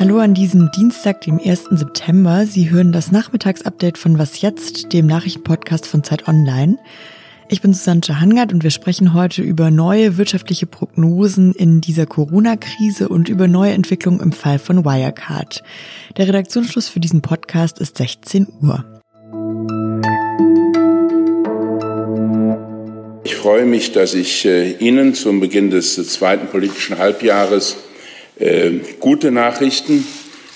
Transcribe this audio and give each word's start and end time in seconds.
Hallo 0.00 0.18
an 0.18 0.34
diesem 0.34 0.70
Dienstag, 0.72 1.20
dem 1.20 1.38
1. 1.38 1.64
September. 1.72 2.46
Sie 2.46 2.70
hören 2.70 2.90
das 2.90 3.12
Nachmittagsupdate 3.12 3.98
von 3.98 4.18
Was 4.18 4.40
jetzt, 4.40 4.92
dem 4.92 5.06
Nachrichtenpodcast 5.06 5.86
von 5.86 6.02
Zeit 6.02 6.26
Online. 6.26 6.78
Ich 7.48 7.62
bin 7.62 7.74
Susanne 7.74 8.20
Hangard 8.20 8.52
und 8.52 8.62
wir 8.62 8.70
sprechen 8.70 9.12
heute 9.12 9.42
über 9.42 9.70
neue 9.70 10.16
wirtschaftliche 10.16 10.66
Prognosen 10.66 11.52
in 11.52 11.80
dieser 11.80 12.06
Corona-Krise 12.06 13.08
und 13.08 13.28
über 13.28 13.48
neue 13.48 13.72
Entwicklungen 13.72 14.20
im 14.20 14.32
Fall 14.32 14.58
von 14.58 14.84
Wirecard. 14.84 15.62
Der 16.16 16.28
Redaktionsschluss 16.28 16.88
für 16.88 17.00
diesen 17.00 17.22
Podcast 17.22 17.78
ist 17.78 17.96
16 17.98 18.46
Uhr. 18.62 18.99
Freue 23.40 23.64
mich, 23.64 23.92
dass 23.92 24.12
ich 24.12 24.44
äh, 24.44 24.72
Ihnen 24.72 25.14
zum 25.14 25.40
Beginn 25.40 25.70
des 25.70 25.94
zweiten 26.10 26.48
politischen 26.48 26.98
Halbjahres 26.98 27.76
äh, 28.38 28.72
gute 29.00 29.30
Nachrichten 29.30 30.06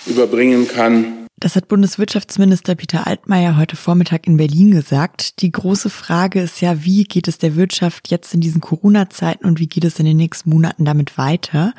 überbringen 0.07 0.69
kann. 0.69 1.27
Das 1.41 1.57
hat 1.57 1.69
Bundeswirtschaftsminister 1.69 2.75
Peter 2.75 3.07
Altmaier 3.07 3.57
heute 3.57 3.77
Vormittag 3.77 4.27
in 4.27 4.37
Berlin 4.37 4.71
gesagt. 4.71 5.41
Die 5.41 5.51
große 5.51 5.89
Frage 5.89 6.43
ist 6.43 6.61
ja, 6.61 6.85
wie 6.85 7.05
geht 7.05 7.27
es 7.27 7.39
der 7.39 7.57
Wirtschaft 7.57 8.11
jetzt 8.11 8.35
in 8.35 8.41
diesen 8.41 8.61
Corona-Zeiten 8.61 9.47
und 9.47 9.61
wie 9.61 9.67
geht 9.67 9.85
es 9.85 9.99
in 9.99 10.05
den 10.05 10.19
nächsten 10.19 10.51
Monaten 10.51 10.85
damit 10.85 11.17
weiter? 11.17 11.73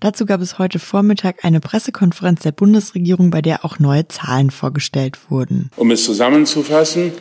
Dazu 0.00 0.24
gab 0.24 0.40
es 0.40 0.58
heute 0.58 0.78
Vormittag 0.78 1.44
eine 1.44 1.60
Pressekonferenz 1.60 2.40
der 2.40 2.52
Bundesregierung, 2.52 3.30
bei 3.30 3.42
der 3.42 3.66
auch 3.66 3.78
neue 3.78 4.08
Zahlen 4.08 4.50
vorgestellt 4.50 5.18
wurden. 5.30 5.70
Um 5.76 5.90
es 5.90 6.04
zusammenzufassen, 6.04 7.12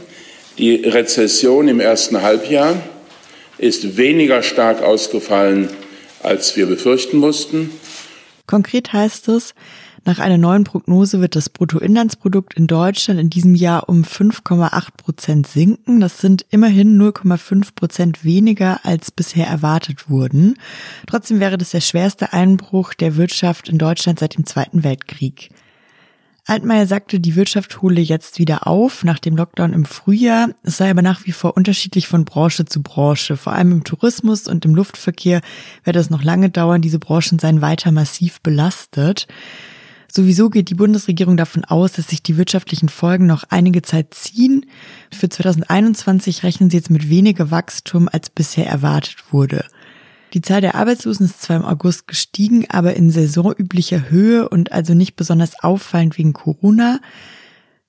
die 0.57 0.75
Rezession 0.75 1.67
im 1.67 1.81
ersten 1.81 2.21
Halbjahr 2.21 2.81
ist 3.57 3.97
weniger 3.97 4.43
stark 4.43 4.81
ausgefallen, 4.81 5.69
als 6.23 6.55
wir 6.55 6.65
befürchten 6.65 7.17
mussten. 7.17 7.69
Konkret 8.45 8.93
heißt 8.93 9.27
es, 9.29 9.53
nach 10.07 10.19
einer 10.19 10.37
neuen 10.37 10.63
Prognose 10.63 11.19
wird 11.19 11.35
das 11.35 11.49
Bruttoinlandsprodukt 11.49 12.53
in 12.53 12.67
Deutschland 12.67 13.19
in 13.19 13.29
diesem 13.29 13.55
Jahr 13.55 13.89
um 13.89 14.03
5,8 14.03 14.91
Prozent 14.95 15.47
sinken. 15.47 15.99
Das 15.99 16.19
sind 16.19 16.45
immerhin 16.49 16.97
0,5 16.97 17.75
Prozent 17.75 18.23
weniger 18.23 18.79
als 18.85 19.11
bisher 19.11 19.47
erwartet 19.47 20.09
wurden. 20.09 20.57
Trotzdem 21.07 21.41
wäre 21.41 21.57
das 21.57 21.71
der 21.71 21.81
schwerste 21.81 22.31
Einbruch 22.31 22.93
der 22.93 23.17
Wirtschaft 23.17 23.67
in 23.67 23.77
Deutschland 23.77 24.19
seit 24.19 24.37
dem 24.37 24.45
Zweiten 24.45 24.85
Weltkrieg. 24.85 25.49
Altmaier 26.47 26.87
sagte, 26.87 27.19
die 27.19 27.35
Wirtschaft 27.35 27.81
hole 27.81 27.99
jetzt 27.99 28.39
wieder 28.39 28.67
auf 28.67 29.03
nach 29.03 29.19
dem 29.19 29.35
Lockdown 29.35 29.73
im 29.73 29.83
Frühjahr. 29.83 30.51
Es 30.63 30.77
sei 30.77 30.89
aber 30.89 31.01
nach 31.01 31.25
wie 31.25 31.33
vor 31.33 31.57
unterschiedlich 31.57 32.07
von 32.07 32.23
Branche 32.23 32.63
zu 32.63 32.81
Branche. 32.81 33.35
Vor 33.35 33.51
allem 33.51 33.73
im 33.73 33.83
Tourismus 33.83 34.47
und 34.47 34.63
im 34.63 34.73
Luftverkehr 34.73 35.41
werde 35.83 35.99
es 35.99 36.09
noch 36.09 36.23
lange 36.23 36.49
dauern. 36.49 36.81
Diese 36.81 36.99
Branchen 36.99 37.37
seien 37.37 37.59
weiter 37.59 37.91
massiv 37.91 38.39
belastet. 38.39 39.27
Sowieso 40.09 40.49
geht 40.49 40.69
die 40.69 40.75
Bundesregierung 40.75 41.35
davon 41.35 41.65
aus, 41.65 41.91
dass 41.91 42.07
sich 42.07 42.23
die 42.23 42.37
wirtschaftlichen 42.37 42.87
Folgen 42.87 43.25
noch 43.25 43.43
einige 43.49 43.81
Zeit 43.81 44.13
ziehen. 44.13 44.65
Für 45.11 45.27
2021 45.27 46.43
rechnen 46.43 46.69
sie 46.69 46.77
jetzt 46.77 46.89
mit 46.89 47.09
weniger 47.09 47.51
Wachstum, 47.51 48.07
als 48.09 48.29
bisher 48.29 48.67
erwartet 48.67 49.17
wurde. 49.31 49.65
Die 50.33 50.41
Zahl 50.41 50.61
der 50.61 50.75
Arbeitslosen 50.75 51.25
ist 51.25 51.41
zwar 51.41 51.57
im 51.57 51.65
August 51.65 52.07
gestiegen, 52.07 52.65
aber 52.69 52.95
in 52.95 53.09
saisonüblicher 53.09 54.09
Höhe 54.09 54.49
und 54.49 54.71
also 54.71 54.93
nicht 54.93 55.15
besonders 55.15 55.63
auffallend 55.63 56.17
wegen 56.17 56.33
Corona. 56.33 56.99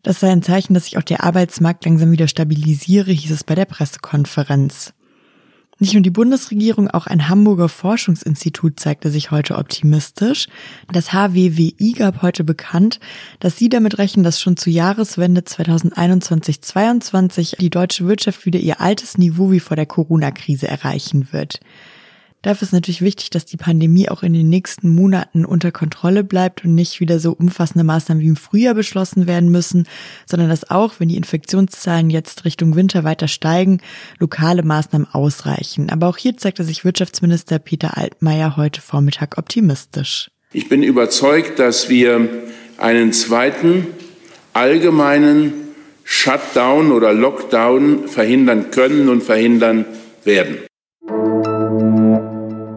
Das 0.03 0.20
sei 0.20 0.31
ein 0.31 0.42
Zeichen, 0.42 0.75
dass 0.75 0.84
sich 0.84 0.98
auch 0.98 1.03
der 1.03 1.25
Arbeitsmarkt 1.25 1.84
langsam 1.84 2.12
wieder 2.12 2.28
stabilisiere, 2.28 3.11
hieß 3.11 3.33
es 3.33 3.44
bei 3.44 3.56
der 3.56 3.64
Pressekonferenz. 3.64 4.94
Nicht 5.81 5.94
nur 5.94 6.03
die 6.03 6.11
Bundesregierung, 6.11 6.89
auch 6.89 7.06
ein 7.06 7.28
Hamburger 7.28 7.69
Forschungsinstitut 7.69 8.81
zeigte 8.81 9.11
sich 9.11 9.31
heute 9.31 9.56
optimistisch. 9.56 10.48
Das 10.92 11.12
HWWI 11.12 11.94
gab 11.97 12.20
heute 12.20 12.42
bekannt, 12.42 12.98
dass 13.39 13.56
sie 13.56 13.69
damit 13.69 13.98
rechnen, 13.98 14.25
dass 14.25 14.41
schon 14.41 14.56
zur 14.56 14.72
Jahreswende 14.72 15.43
2021-22 15.43 17.59
die 17.59 17.71
deutsche 17.71 18.09
Wirtschaft 18.09 18.44
wieder 18.44 18.59
ihr 18.59 18.81
altes 18.81 19.19
Niveau 19.19 19.53
wie 19.53 19.60
vor 19.60 19.77
der 19.77 19.87
Corona-Krise 19.87 20.66
erreichen 20.66 21.32
wird. 21.32 21.60
Dafür 22.48 22.64
ist 22.64 22.72
natürlich 22.72 23.03
wichtig, 23.03 23.28
dass 23.28 23.44
die 23.44 23.59
Pandemie 23.59 24.09
auch 24.09 24.22
in 24.22 24.32
den 24.32 24.48
nächsten 24.48 24.88
Monaten 24.88 25.44
unter 25.44 25.70
Kontrolle 25.70 26.25
bleibt 26.25 26.64
und 26.64 26.75
nicht 26.75 26.98
wieder 26.98 27.19
so 27.19 27.32
umfassende 27.32 27.84
Maßnahmen 27.84 28.22
wie 28.22 28.28
im 28.28 28.36
Frühjahr 28.36 28.72
beschlossen 28.72 29.26
werden 29.26 29.50
müssen, 29.50 29.86
sondern 30.25 30.48
dass 30.48 30.70
auch, 30.70 30.94
wenn 30.97 31.10
die 31.10 31.19
Infektionszahlen 31.19 32.09
jetzt 32.09 32.47
Richtung 32.47 32.75
Winter 32.75 33.04
weiter 33.04 33.28
steigen, 33.28 33.82
lokale 34.19 34.62
Maßnahmen 34.62 35.09
ausreichen. 35.12 35.91
Aber 35.91 36.09
auch 36.09 36.16
hier 36.16 36.38
zeigte 36.38 36.64
sich 36.64 36.86
Wirtschaftsminister 36.86 37.59
Peter 37.59 37.98
Altmaier 37.98 38.56
heute 38.56 38.80
Vormittag 38.80 39.36
optimistisch. 39.36 40.30
Ich 40.54 40.70
bin 40.70 40.82
überzeugt, 40.82 41.59
dass 41.59 41.91
wir 41.91 42.30
einen 42.78 43.12
zweiten 43.12 43.88
allgemeinen 44.54 45.53
Shutdown 46.03 46.92
oder 46.92 47.12
Lockdown 47.12 48.09
verhindern 48.09 48.70
können 48.70 49.10
und 49.10 49.22
verhindern 49.22 49.84
werden. 50.25 50.68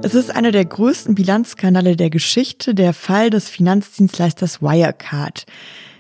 Es 0.04 0.16
ist 0.16 0.36
einer 0.36 0.52
der 0.52 0.66
größten 0.66 1.14
Bilanzskandale 1.14 1.96
der 1.96 2.10
Geschichte, 2.10 2.74
der 2.74 2.94
Fall 2.94 3.30
des 3.30 3.50
Finanzdienstleisters 3.50 4.60
Wirecard. 4.60 5.46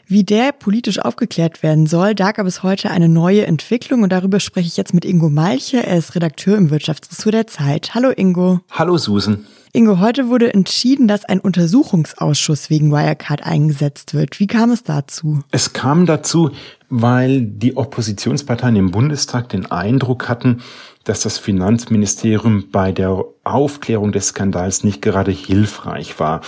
Wie 0.07 0.23
der 0.23 0.51
politisch 0.53 0.99
aufgeklärt 0.99 1.61
werden 1.61 1.85
soll, 1.85 2.15
da 2.15 2.31
gab 2.31 2.47
es 2.47 2.63
heute 2.63 2.89
eine 2.89 3.07
neue 3.07 3.45
Entwicklung 3.45 4.01
und 4.01 4.11
darüber 4.11 4.39
spreche 4.39 4.67
ich 4.67 4.75
jetzt 4.75 4.95
mit 4.95 5.05
Ingo 5.05 5.29
Malche. 5.29 5.85
Er 5.85 5.97
ist 5.97 6.15
Redakteur 6.15 6.57
im 6.57 6.71
Wirtschaftsressort 6.71 7.35
der 7.35 7.47
Zeit. 7.47 7.93
Hallo 7.93 8.09
Ingo. 8.09 8.61
Hallo 8.71 8.97
Susan. 8.97 9.45
Ingo, 9.73 9.99
heute 9.99 10.27
wurde 10.27 10.53
entschieden, 10.53 11.07
dass 11.07 11.23
ein 11.23 11.39
Untersuchungsausschuss 11.39 12.69
wegen 12.69 12.91
Wirecard 12.91 13.43
eingesetzt 13.43 14.13
wird. 14.13 14.37
Wie 14.41 14.47
kam 14.47 14.71
es 14.71 14.83
dazu? 14.83 15.43
Es 15.51 15.71
kam 15.71 16.05
dazu, 16.05 16.51
weil 16.89 17.41
die 17.41 17.77
Oppositionsparteien 17.77 18.75
im 18.75 18.91
Bundestag 18.91 19.47
den 19.47 19.71
Eindruck 19.71 20.27
hatten, 20.27 20.61
dass 21.03 21.21
das 21.21 21.37
Finanzministerium 21.37 22.65
bei 22.71 22.91
der 22.91 23.23
Aufklärung 23.43 24.11
des 24.11 24.27
Skandals 24.27 24.83
nicht 24.83 25.01
gerade 25.01 25.31
hilfreich 25.31 26.19
war. 26.19 26.41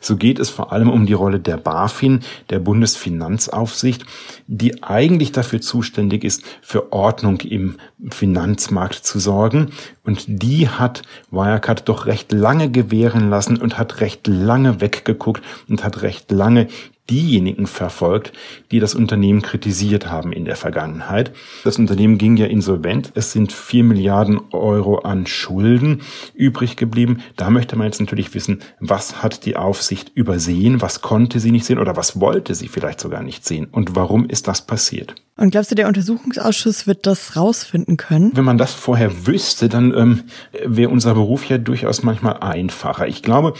So 0.00 0.16
geht 0.16 0.38
es 0.38 0.50
vor 0.50 0.72
allem 0.72 0.90
um 0.90 1.06
die 1.06 1.14
Rolle 1.14 1.40
der 1.40 1.56
BaFin, 1.56 2.20
der 2.50 2.58
Bundesfinanzaufsicht, 2.58 4.04
die 4.46 4.82
eigentlich 4.82 5.32
dafür 5.32 5.62
zuständig 5.62 6.22
ist, 6.22 6.42
für 6.60 6.92
Ordnung 6.92 7.40
im 7.40 7.76
Finanzmarkt 8.10 8.94
zu 8.94 9.18
sorgen. 9.18 9.70
Und 10.04 10.24
die 10.26 10.68
hat 10.68 11.02
Wirecard 11.30 11.88
doch 11.88 12.04
recht 12.04 12.30
lange 12.32 12.63
gewähren 12.68 13.30
lassen 13.30 13.56
und 13.58 13.78
hat 13.78 14.00
recht 14.00 14.26
lange 14.26 14.80
weggeguckt 14.80 15.42
und 15.68 15.84
hat 15.84 16.02
recht 16.02 16.30
lange 16.30 16.68
diejenigen 17.10 17.66
verfolgt, 17.66 18.32
die 18.70 18.80
das 18.80 18.94
Unternehmen 18.94 19.42
kritisiert 19.42 20.10
haben 20.10 20.32
in 20.32 20.44
der 20.44 20.56
Vergangenheit. 20.56 21.32
Das 21.62 21.78
Unternehmen 21.78 22.16
ging 22.16 22.36
ja 22.36 22.46
insolvent. 22.46 23.12
Es 23.14 23.32
sind 23.32 23.52
vier 23.52 23.84
Milliarden 23.84 24.40
Euro 24.52 24.98
an 24.98 25.26
Schulden 25.26 26.00
übrig 26.34 26.76
geblieben. 26.76 27.18
Da 27.36 27.50
möchte 27.50 27.76
man 27.76 27.86
jetzt 27.86 28.00
natürlich 28.00 28.34
wissen, 28.34 28.60
was 28.80 29.22
hat 29.22 29.44
die 29.44 29.56
Aufsicht 29.56 30.12
übersehen, 30.14 30.80
was 30.80 31.02
konnte 31.02 31.40
sie 31.40 31.50
nicht 31.50 31.66
sehen 31.66 31.78
oder 31.78 31.96
was 31.96 32.20
wollte 32.20 32.54
sie 32.54 32.68
vielleicht 32.68 33.00
sogar 33.00 33.22
nicht 33.22 33.44
sehen 33.44 33.68
und 33.70 33.94
warum 33.94 34.26
ist 34.26 34.48
das 34.48 34.66
passiert. 34.66 35.14
Und 35.36 35.50
glaubst 35.50 35.72
du, 35.72 35.74
der 35.74 35.88
Untersuchungsausschuss 35.88 36.86
wird 36.86 37.06
das 37.06 37.36
rausfinden 37.36 37.96
können? 37.96 38.30
Wenn 38.34 38.44
man 38.44 38.56
das 38.56 38.72
vorher 38.72 39.26
wüsste, 39.26 39.68
dann 39.68 39.92
ähm, 39.92 40.22
wäre 40.64 40.90
unser 40.90 41.14
Beruf 41.14 41.44
ja 41.46 41.58
durchaus 41.58 42.04
manchmal 42.04 42.38
einfacher. 42.38 43.08
Ich 43.08 43.22
glaube, 43.22 43.54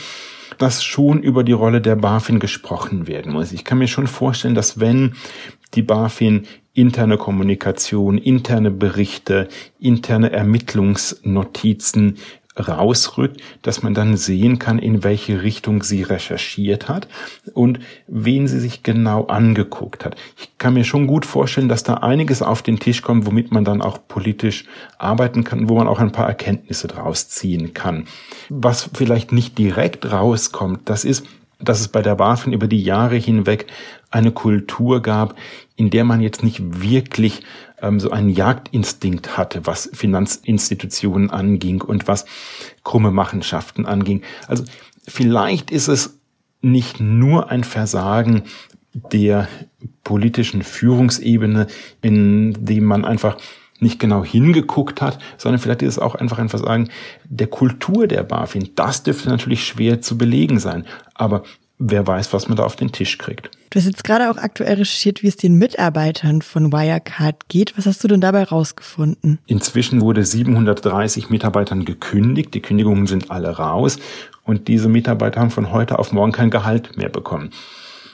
dass 0.57 0.83
schon 0.83 1.21
über 1.21 1.43
die 1.43 1.51
Rolle 1.51 1.81
der 1.81 1.95
BaFin 1.95 2.39
gesprochen 2.39 3.07
werden 3.07 3.33
muss. 3.33 3.51
Ich 3.51 3.63
kann 3.63 3.77
mir 3.77 3.87
schon 3.87 4.07
vorstellen, 4.07 4.55
dass 4.55 4.79
wenn 4.79 5.13
die 5.73 5.81
BaFin 5.81 6.45
interne 6.73 7.17
Kommunikation, 7.17 8.17
interne 8.17 8.71
Berichte, 8.71 9.47
interne 9.79 10.31
Ermittlungsnotizen 10.31 12.17
rausrückt, 12.57 13.41
dass 13.61 13.83
man 13.83 13.93
dann 13.93 14.17
sehen 14.17 14.59
kann, 14.59 14.79
in 14.79 15.03
welche 15.03 15.43
Richtung 15.43 15.83
sie 15.83 16.03
recherchiert 16.03 16.87
hat 16.87 17.07
und 17.53 17.79
wen 18.07 18.47
sie 18.47 18.59
sich 18.59 18.83
genau 18.83 19.25
angeguckt 19.25 20.05
hat. 20.05 20.15
Ich 20.37 20.57
kann 20.57 20.73
mir 20.73 20.83
schon 20.83 21.07
gut 21.07 21.25
vorstellen, 21.25 21.69
dass 21.69 21.83
da 21.83 21.95
einiges 21.95 22.41
auf 22.41 22.61
den 22.61 22.79
Tisch 22.79 23.01
kommt, 23.01 23.25
womit 23.25 23.51
man 23.51 23.65
dann 23.65 23.81
auch 23.81 23.99
politisch 24.07 24.65
arbeiten 24.97 25.43
kann, 25.43 25.69
wo 25.69 25.75
man 25.75 25.87
auch 25.87 25.99
ein 25.99 26.11
paar 26.11 26.27
Erkenntnisse 26.27 26.87
draus 26.87 27.27
ziehen 27.29 27.73
kann. 27.73 28.05
Was 28.49 28.89
vielleicht 28.93 29.31
nicht 29.31 29.57
direkt 29.57 30.11
rauskommt, 30.11 30.89
das 30.89 31.03
ist, 31.05 31.25
dass 31.59 31.79
es 31.79 31.87
bei 31.87 32.01
der 32.01 32.15
BaFin 32.15 32.53
über 32.53 32.67
die 32.67 32.83
Jahre 32.83 33.15
hinweg 33.15 33.67
eine 34.11 34.31
Kultur 34.31 35.01
gab, 35.01 35.35
in 35.75 35.89
der 35.89 36.03
man 36.03 36.21
jetzt 36.21 36.43
nicht 36.43 36.81
wirklich 36.81 37.41
ähm, 37.85 37.99
so 37.99 38.09
einen 38.11 38.29
Jagdinstinkt 38.29 39.37
hatte, 39.37 39.65
was 39.65 39.89
Finanzinstitutionen 39.93 41.29
anging 41.29 41.81
und 41.81 42.07
was 42.07 42.25
krumme 42.83 43.11
Machenschaften 43.11 43.85
anging. 43.85 44.21
Also 44.47 44.63
vielleicht 45.07 45.71
ist 45.71 45.87
es 45.87 46.19
nicht 46.61 46.99
nur 46.99 47.49
ein 47.49 47.63
Versagen 47.63 48.43
der 48.93 49.47
politischen 50.03 50.63
Führungsebene, 50.63 51.67
in 52.01 52.65
dem 52.65 52.85
man 52.85 53.05
einfach 53.05 53.37
nicht 53.79 53.99
genau 53.99 54.23
hingeguckt 54.23 55.01
hat, 55.01 55.19
sondern 55.37 55.59
vielleicht 55.59 55.81
ist 55.81 55.95
es 55.95 55.99
auch 55.99 56.15
einfach 56.15 56.39
ein 56.39 56.49
Versagen 56.49 56.89
der 57.25 57.47
Kultur 57.47 58.07
der 58.07 58.23
BaFin. 58.23 58.69
Das 58.75 59.03
dürfte 59.03 59.29
natürlich 59.29 59.65
schwer 59.67 60.01
zu 60.01 60.17
belegen 60.17 60.59
sein. 60.59 60.85
Aber 61.13 61.43
wer 61.77 62.07
weiß, 62.07 62.33
was 62.33 62.47
man 62.47 62.57
da 62.57 62.63
auf 62.63 62.75
den 62.75 62.91
Tisch 62.91 63.17
kriegt. 63.17 63.51
Du 63.69 63.79
hast 63.79 63.85
jetzt 63.85 64.03
gerade 64.03 64.31
auch 64.31 64.37
aktuell 64.37 64.75
recherchiert, 64.75 65.23
wie 65.23 65.27
es 65.27 65.35
den 65.35 65.55
Mitarbeitern 65.55 66.41
von 66.41 66.71
Wirecard 66.71 67.49
geht. 67.49 67.77
Was 67.77 67.85
hast 67.85 68.03
du 68.03 68.07
denn 68.07 68.21
dabei 68.21 68.43
rausgefunden? 68.43 69.39
Inzwischen 69.47 70.01
wurde 70.01 70.23
730 70.23 71.29
Mitarbeitern 71.29 71.83
gekündigt. 71.83 72.53
Die 72.53 72.61
Kündigungen 72.61 73.07
sind 73.07 73.31
alle 73.31 73.49
raus. 73.49 73.97
Und 74.43 74.67
diese 74.67 74.87
Mitarbeiter 74.87 75.41
haben 75.41 75.51
von 75.51 75.71
heute 75.71 75.99
auf 75.99 76.11
morgen 76.11 76.31
kein 76.31 76.51
Gehalt 76.51 76.95
mehr 76.97 77.09
bekommen. 77.09 77.49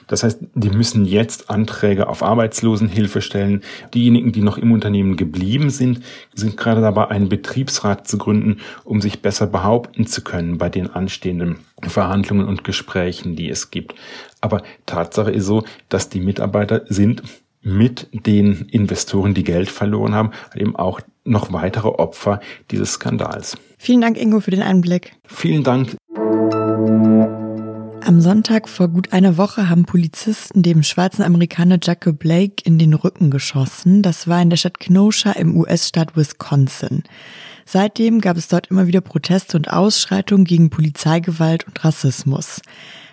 Das 0.06 0.22
heißt, 0.22 0.40
die 0.54 0.70
müssen 0.70 1.04
jetzt 1.04 1.50
Anträge 1.50 2.08
auf 2.08 2.22
Arbeitslosenhilfe 2.22 3.20
stellen. 3.20 3.62
Diejenigen, 3.94 4.32
die 4.32 4.42
noch 4.42 4.58
im 4.58 4.72
Unternehmen 4.72 5.16
geblieben 5.16 5.70
sind, 5.70 6.00
sind 6.34 6.56
gerade 6.56 6.80
dabei, 6.80 7.08
einen 7.08 7.28
Betriebsrat 7.28 8.06
zu 8.06 8.18
gründen, 8.18 8.58
um 8.84 9.00
sich 9.00 9.22
besser 9.22 9.46
behaupten 9.46 10.06
zu 10.06 10.22
können 10.22 10.58
bei 10.58 10.68
den 10.68 10.90
anstehenden 10.90 11.58
Verhandlungen 11.82 12.46
und 12.46 12.64
Gesprächen, 12.64 13.36
die 13.36 13.48
es 13.48 13.70
gibt. 13.70 13.94
Aber 14.40 14.62
Tatsache 14.86 15.30
ist 15.30 15.46
so, 15.46 15.64
dass 15.88 16.08
die 16.08 16.20
Mitarbeiter 16.20 16.82
sind 16.88 17.22
mit 17.62 18.08
den 18.26 18.66
Investoren, 18.70 19.34
die 19.34 19.44
Geld 19.44 19.70
verloren 19.70 20.14
haben, 20.14 20.32
eben 20.54 20.74
auch 20.76 21.00
noch 21.24 21.52
weitere 21.52 21.88
Opfer 21.88 22.40
dieses 22.70 22.94
Skandals. 22.94 23.56
Vielen 23.78 24.00
Dank, 24.00 24.20
Ingo, 24.20 24.40
für 24.40 24.50
den 24.50 24.62
Einblick. 24.62 25.12
Vielen 25.26 25.62
Dank. 25.62 25.96
Am 28.04 28.20
Sonntag 28.20 28.68
vor 28.68 28.88
gut 28.88 29.12
einer 29.12 29.36
Woche 29.36 29.68
haben 29.68 29.84
Polizisten 29.84 30.64
dem 30.64 30.82
schwarzen 30.82 31.22
Amerikaner 31.22 31.78
Jacob 31.80 32.18
Blake 32.18 32.56
in 32.64 32.76
den 32.76 32.94
Rücken 32.94 33.30
geschossen. 33.30 34.02
Das 34.02 34.26
war 34.26 34.42
in 34.42 34.50
der 34.50 34.56
Stadt 34.56 34.80
Kenosha 34.80 35.30
im 35.32 35.56
US-Staat 35.56 36.16
Wisconsin. 36.16 37.04
Seitdem 37.64 38.20
gab 38.20 38.36
es 38.36 38.48
dort 38.48 38.68
immer 38.68 38.88
wieder 38.88 39.00
Proteste 39.00 39.56
und 39.56 39.70
Ausschreitungen 39.70 40.44
gegen 40.44 40.68
Polizeigewalt 40.68 41.64
und 41.68 41.84
Rassismus. 41.84 42.60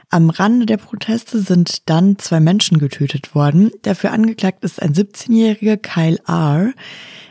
Am 0.09 0.31
Rande 0.31 0.65
der 0.65 0.77
Proteste 0.77 1.39
sind 1.39 1.88
dann 1.88 2.18
zwei 2.18 2.39
Menschen 2.39 2.80
getötet 2.80 3.35
worden. 3.35 3.69
Dafür 3.83 4.12
angeklagt 4.12 4.63
ist 4.63 4.81
ein 4.81 4.94
17-jähriger 4.94 5.77
Kyle 5.77 6.19
R. 6.27 6.74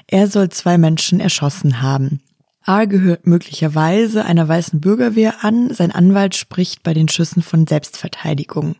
Er 0.06 0.28
soll 0.28 0.49
zwei 0.50 0.78
Menschen 0.78 1.19
erschossen 1.19 1.82
haben. 1.82 2.20
R 2.69 2.87
gehört 2.87 3.26
möglicherweise 3.26 4.26
einer 4.26 4.47
weißen 4.47 4.79
Bürgerwehr 4.79 5.43
an. 5.43 5.73
Sein 5.73 5.91
Anwalt 5.91 6.37
spricht 6.37 6.82
bei 6.82 6.93
den 6.93 7.09
Schüssen 7.09 7.43
von 7.43 7.67
Selbstverteidigung. 7.67 8.76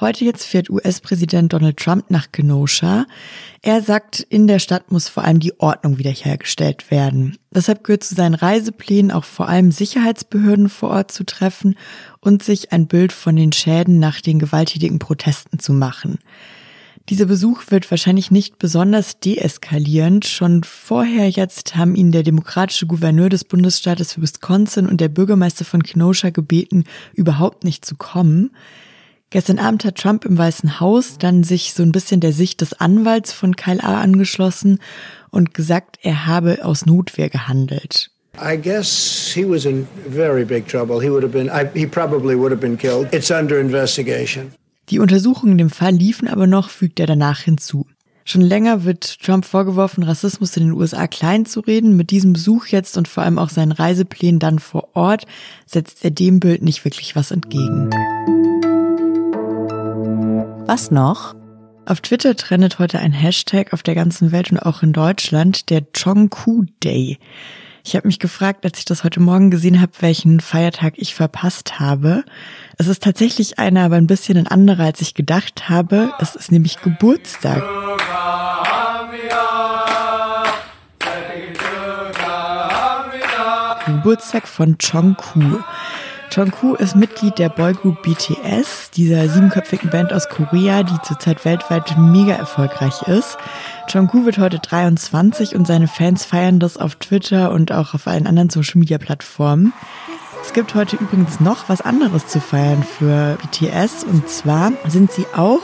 Heute 0.00 0.24
jetzt 0.24 0.46
fährt 0.46 0.70
US-Präsident 0.70 1.52
Donald 1.52 1.76
Trump 1.76 2.10
nach 2.10 2.32
Kenosha. 2.32 3.04
Er 3.60 3.82
sagt, 3.82 4.20
in 4.20 4.46
der 4.46 4.60
Stadt 4.60 4.90
muss 4.90 5.08
vor 5.08 5.24
allem 5.24 5.40
die 5.40 5.60
Ordnung 5.60 5.98
wiederhergestellt 5.98 6.90
werden. 6.90 7.36
Deshalb 7.50 7.84
gehört 7.84 8.02
zu 8.02 8.14
seinen 8.14 8.34
Reiseplänen 8.34 9.10
auch 9.10 9.24
vor 9.24 9.46
allem 9.46 9.72
Sicherheitsbehörden 9.72 10.70
vor 10.70 10.88
Ort 10.88 11.12
zu 11.12 11.24
treffen 11.24 11.76
und 12.20 12.42
sich 12.42 12.72
ein 12.72 12.86
Bild 12.86 13.12
von 13.12 13.36
den 13.36 13.52
Schäden 13.52 13.98
nach 13.98 14.22
den 14.22 14.38
gewalttätigen 14.38 14.98
Protesten 14.98 15.58
zu 15.58 15.74
machen. 15.74 16.18
Dieser 17.08 17.26
Besuch 17.26 17.64
wird 17.68 17.90
wahrscheinlich 17.90 18.30
nicht 18.30 18.58
besonders 18.58 19.18
deeskalierend. 19.18 20.24
Schon 20.24 20.62
vorher 20.62 21.28
jetzt 21.28 21.74
haben 21.74 21.96
ihn 21.96 22.12
der 22.12 22.22
demokratische 22.22 22.86
Gouverneur 22.86 23.28
des 23.28 23.44
Bundesstaates 23.44 24.20
Wisconsin 24.22 24.86
und 24.86 25.00
der 25.00 25.08
Bürgermeister 25.08 25.64
von 25.64 25.82
Kenosha 25.82 26.30
gebeten, 26.30 26.84
überhaupt 27.12 27.64
nicht 27.64 27.84
zu 27.84 27.96
kommen. 27.96 28.50
Gestern 29.30 29.58
Abend 29.58 29.84
hat 29.84 29.96
Trump 29.96 30.24
im 30.26 30.38
Weißen 30.38 30.78
Haus 30.78 31.18
dann 31.18 31.42
sich 31.42 31.72
so 31.72 31.82
ein 31.82 31.90
bisschen 31.90 32.20
der 32.20 32.32
Sicht 32.32 32.60
des 32.60 32.74
Anwalts 32.74 33.32
von 33.32 33.56
Kyle 33.56 33.82
A. 33.82 34.00
angeschlossen 34.00 34.78
und 35.30 35.54
gesagt, 35.54 35.98
er 36.02 36.26
habe 36.26 36.64
aus 36.64 36.86
Notwehr 36.86 37.30
gehandelt. 37.30 38.10
I 38.38 38.56
guess 38.56 39.32
he 39.34 39.44
was 39.44 39.64
in 39.64 39.86
very 40.08 40.44
big 40.44 40.68
trouble. 40.68 41.02
He 41.02 41.10
would 41.10 41.22
have 41.22 41.32
been, 41.32 41.48
I, 41.48 41.66
he 41.74 41.86
probably 41.86 42.36
would 42.36 42.52
have 42.52 42.60
been 42.60 42.78
killed. 42.78 43.12
It's 43.12 43.30
under 43.30 43.58
investigation. 43.58 44.52
Die 44.90 44.98
Untersuchungen 44.98 45.52
in 45.52 45.58
dem 45.58 45.70
Fall 45.70 45.92
liefen 45.92 46.28
aber 46.28 46.46
noch, 46.46 46.70
fügt 46.70 47.00
er 47.00 47.06
danach 47.06 47.40
hinzu. 47.40 47.86
Schon 48.24 48.42
länger 48.42 48.84
wird 48.84 49.20
Trump 49.20 49.44
vorgeworfen, 49.44 50.04
Rassismus 50.04 50.56
in 50.56 50.64
den 50.64 50.72
USA 50.72 51.08
klein 51.08 51.44
zu 51.44 51.60
reden. 51.60 51.96
Mit 51.96 52.10
diesem 52.10 52.32
Besuch 52.32 52.66
jetzt 52.66 52.96
und 52.96 53.08
vor 53.08 53.24
allem 53.24 53.38
auch 53.38 53.50
seinen 53.50 53.72
Reiseplänen 53.72 54.38
dann 54.38 54.60
vor 54.60 54.90
Ort 54.94 55.26
setzt 55.66 56.04
er 56.04 56.12
dem 56.12 56.38
Bild 56.38 56.62
nicht 56.62 56.84
wirklich 56.84 57.16
was 57.16 57.32
entgegen. 57.32 57.90
Was 60.66 60.92
noch? 60.92 61.34
Auf 61.84 62.00
Twitter 62.00 62.36
trendet 62.36 62.78
heute 62.78 63.00
ein 63.00 63.12
Hashtag 63.12 63.72
auf 63.72 63.82
der 63.82 63.96
ganzen 63.96 64.30
Welt 64.30 64.52
und 64.52 64.60
auch 64.60 64.84
in 64.84 64.92
Deutschland, 64.92 65.68
der 65.68 65.82
Chongku 65.92 66.64
Day. 66.84 67.18
Ich 67.84 67.96
habe 67.96 68.06
mich 68.06 68.20
gefragt, 68.20 68.64
als 68.64 68.78
ich 68.78 68.84
das 68.84 69.02
heute 69.02 69.18
Morgen 69.18 69.50
gesehen 69.50 69.80
habe, 69.80 69.92
welchen 70.00 70.38
Feiertag 70.40 70.94
ich 70.96 71.16
verpasst 71.16 71.80
habe. 71.80 72.24
Es 72.78 72.86
ist 72.86 73.02
tatsächlich 73.02 73.58
einer, 73.58 73.84
aber 73.84 73.96
ein 73.96 74.06
bisschen 74.06 74.38
ein 74.38 74.46
anderer, 74.46 74.84
als 74.84 75.00
ich 75.00 75.14
gedacht 75.14 75.68
habe. 75.68 76.12
Es 76.20 76.36
ist 76.36 76.52
nämlich 76.52 76.80
Geburtstag. 76.80 77.64
Geburtstag 83.84 84.46
von 84.46 84.78
Chongku. 84.78 85.58
Jungkook 86.34 86.80
ist 86.80 86.96
Mitglied 86.96 87.38
der 87.38 87.50
Boygroup 87.50 88.00
BTS, 88.02 88.90
dieser 88.92 89.28
siebenköpfigen 89.28 89.90
Band 89.90 90.14
aus 90.14 90.30
Korea, 90.30 90.82
die 90.82 90.96
zurzeit 91.02 91.44
weltweit 91.44 91.94
mega 91.98 92.32
erfolgreich 92.32 93.02
ist. 93.02 93.36
Jungkook 93.90 94.24
wird 94.24 94.38
heute 94.38 94.58
23 94.58 95.54
und 95.54 95.66
seine 95.66 95.88
Fans 95.88 96.24
feiern 96.24 96.58
das 96.58 96.78
auf 96.78 96.94
Twitter 96.94 97.52
und 97.52 97.70
auch 97.70 97.92
auf 97.92 98.06
allen 98.06 98.26
anderen 98.26 98.48
Social 98.48 98.78
Media 98.78 98.96
Plattformen. 98.96 99.74
Es 100.42 100.54
gibt 100.54 100.74
heute 100.74 100.96
übrigens 100.96 101.38
noch 101.38 101.68
was 101.68 101.82
anderes 101.82 102.26
zu 102.26 102.40
feiern 102.40 102.82
für 102.82 103.36
BTS 103.42 104.04
und 104.04 104.26
zwar 104.26 104.72
sind 104.88 105.12
sie 105.12 105.26
auch 105.36 105.60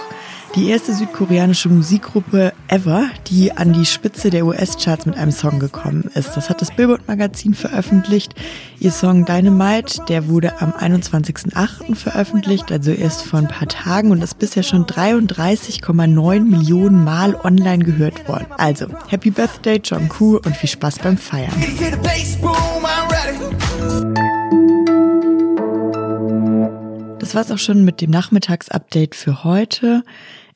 die 0.54 0.70
erste 0.70 0.94
südkoreanische 0.94 1.68
Musikgruppe 1.68 2.52
ever, 2.68 3.08
die 3.28 3.52
an 3.52 3.72
die 3.72 3.84
Spitze 3.84 4.30
der 4.30 4.46
US-Charts 4.46 5.06
mit 5.06 5.16
einem 5.16 5.32
Song 5.32 5.58
gekommen 5.58 6.10
ist. 6.14 6.36
Das 6.36 6.48
hat 6.48 6.60
das 6.60 6.74
Billboard-Magazin 6.74 7.54
veröffentlicht. 7.54 8.34
Ihr 8.80 8.90
Song 8.90 9.24
Dynamite, 9.24 10.02
der 10.08 10.28
wurde 10.28 10.60
am 10.60 10.72
21.08. 10.72 11.94
veröffentlicht, 11.94 12.72
also 12.72 12.90
erst 12.90 13.22
vor 13.22 13.38
ein 13.38 13.48
paar 13.48 13.68
Tagen 13.68 14.10
und 14.10 14.22
ist 14.22 14.38
bisher 14.38 14.62
schon 14.62 14.86
33,9 14.86 16.40
Millionen 16.40 17.04
Mal 17.04 17.34
online 17.34 17.84
gehört 17.84 18.28
worden. 18.28 18.46
Also, 18.56 18.86
Happy 19.08 19.30
Birthday, 19.30 19.80
John 19.82 20.08
Koo 20.08 20.36
und 20.36 20.56
viel 20.56 20.70
Spaß 20.70 20.98
beim 21.00 21.18
Feiern. 21.18 21.52
Das 27.18 27.34
war's 27.34 27.50
auch 27.50 27.58
schon 27.58 27.84
mit 27.84 28.00
dem 28.00 28.10
Nachmittagsupdate 28.10 29.14
für 29.14 29.44
heute. 29.44 30.02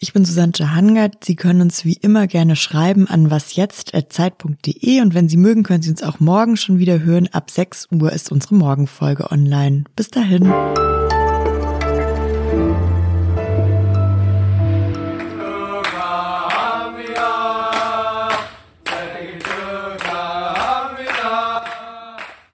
Ich 0.02 0.12
bin 0.12 0.24
Susanne 0.24 0.52
Hangard. 0.74 1.22
Sie 1.22 1.36
können 1.36 1.60
uns 1.60 1.84
wie 1.84 1.92
immer 1.92 2.26
gerne 2.26 2.56
schreiben 2.56 3.06
an 3.06 3.30
wasjetzt.zeit.de 3.30 5.00
und 5.00 5.14
wenn 5.14 5.28
Sie 5.28 5.36
mögen, 5.36 5.62
können 5.62 5.80
Sie 5.80 5.90
uns 5.90 6.02
auch 6.02 6.18
morgen 6.18 6.56
schon 6.56 6.80
wieder 6.80 7.02
hören. 7.02 7.28
Ab 7.30 7.52
6 7.52 7.86
Uhr 7.92 8.12
ist 8.12 8.32
unsere 8.32 8.56
Morgenfolge 8.56 9.30
online. 9.30 9.84
Bis 9.94 10.10
dahin. 10.10 10.52